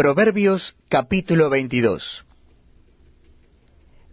[0.00, 2.24] Proverbios capítulo 22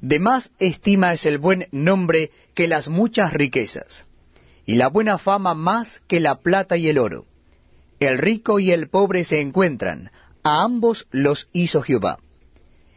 [0.01, 4.05] De más estima es el buen nombre que las muchas riquezas,
[4.65, 7.25] y la buena fama más que la plata y el oro.
[8.01, 10.11] El rico y el pobre se encuentran,
[10.43, 12.17] a ambos los hizo Jehová.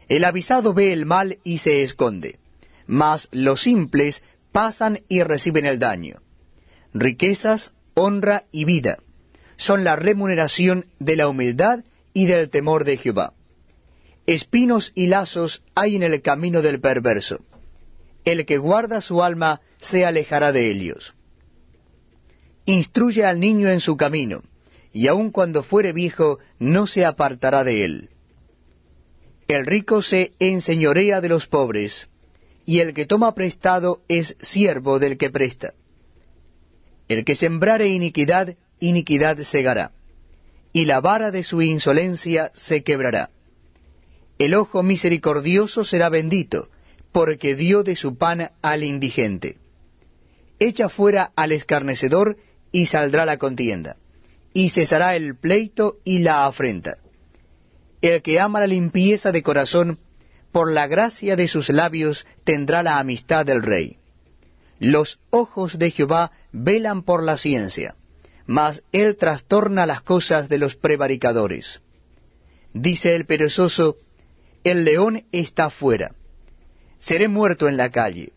[0.09, 2.39] El avisado ve el mal y se esconde,
[2.87, 4.21] mas los simples
[4.51, 6.19] pasan y reciben el daño.
[6.93, 8.97] Riquezas, honra y vida
[9.55, 13.33] son la remuneración de la humildad y del temor de Jehová.
[14.25, 17.39] Espinos y lazos hay en el camino del perverso.
[18.23, 21.13] El que guarda su alma se alejará de ellos.
[22.65, 24.43] Instruye al niño en su camino,
[24.93, 28.09] y aun cuando fuere viejo no se apartará de él.
[29.47, 32.07] El rico se enseñorea de los pobres,
[32.65, 35.73] y el que toma prestado es siervo del que presta.
[37.07, 39.91] El que sembrare iniquidad, iniquidad segará
[40.73, 43.29] y la vara de su insolencia se quebrará.
[44.37, 46.69] El ojo misericordioso será bendito,
[47.11, 49.57] porque dio de su pan al indigente.
[50.59, 52.37] Echa fuera al escarnecedor
[52.71, 53.97] y saldrá la contienda,
[54.53, 56.97] y cesará el pleito y la afrenta.
[58.01, 59.99] El que ama la limpieza de corazón,
[60.51, 63.97] por la gracia de sus labios tendrá la amistad del rey.
[64.79, 67.95] Los ojos de Jehová velan por la ciencia
[68.51, 71.79] mas él trastorna las cosas de los prevaricadores.
[72.73, 73.95] Dice el perezoso,
[74.65, 76.15] el león está fuera,
[76.99, 78.33] seré muerto en la calle.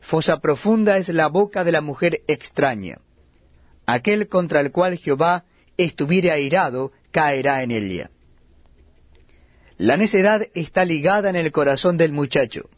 [0.00, 3.00] Fosa profunda es la boca de la mujer extraña.
[3.84, 5.44] Aquel contra el cual Jehová
[5.76, 8.10] estuviere airado caerá en ella.
[9.76, 12.70] La necedad está ligada en el corazón del muchacho,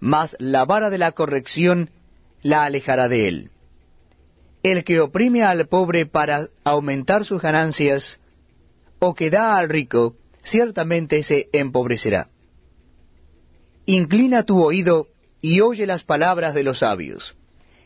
[0.00, 1.88] mas la vara de la corrección
[2.42, 3.50] la alejará de él.
[4.64, 8.18] El que oprime al pobre para aumentar sus ganancias,
[8.98, 12.28] o que da al rico, ciertamente se empobrecerá.
[13.84, 15.08] Inclina tu oído
[15.42, 17.36] y oye las palabras de los sabios,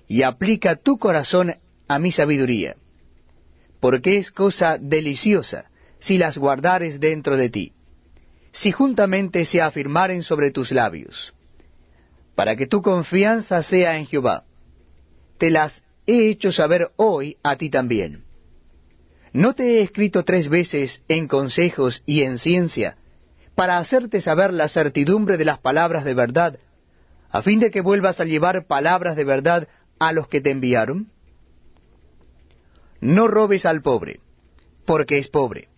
[0.06, 1.56] y aplica tu corazón
[1.88, 2.77] a mi sabiduría,
[3.81, 7.72] porque es cosa deliciosa si las guardares dentro de ti,
[8.53, 11.34] si juntamente se afirmaren sobre tus labios,
[12.37, 14.44] para que tu confianza sea en Jehová.
[15.38, 18.25] Te las he hecho saber hoy a ti también.
[19.33, 22.97] ¿No te he escrito tres veces en consejos y en ciencia,
[23.55, 26.59] para hacerte saber la certidumbre de las palabras de verdad,
[27.31, 29.69] a fin de que vuelvas a llevar palabras de verdad
[29.99, 31.13] a los que te enviaron?
[33.01, 34.21] No robes al pobre,
[34.87, 35.69] porque es pobre,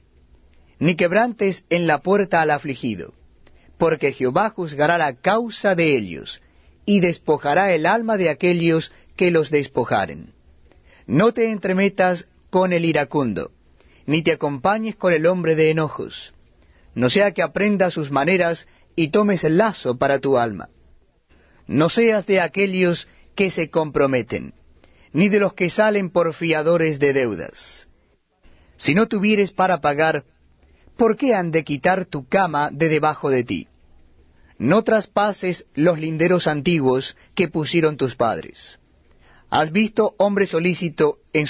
[0.78, 3.14] ni quebrantes en la puerta al afligido,
[3.78, 6.40] porque Jehová juzgará la causa de ellos,
[6.84, 10.32] y despojará el alma de aquellos que los despojaren.
[11.06, 13.52] No te entremetas con el iracundo,
[14.06, 16.34] ni te acompañes con el hombre de enojos,
[16.94, 20.68] no sea que aprendas sus maneras y tomes el lazo para tu alma.
[21.66, 24.54] No seas de aquellos que se comprometen,
[25.12, 27.88] ni de los que salen por fiadores de deudas.
[28.76, 30.24] Si no tuvieres para pagar,
[30.96, 33.68] ¿por qué han de quitar tu cama de debajo de ti?
[34.60, 38.78] No traspases los linderos antiguos que pusieron tus padres.
[39.48, 41.46] ¿Has visto hombre solícito en